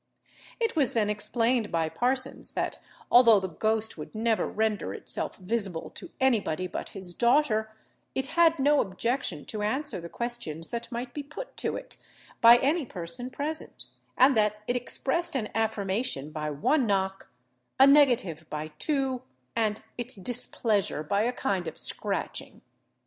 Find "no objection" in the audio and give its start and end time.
8.57-9.45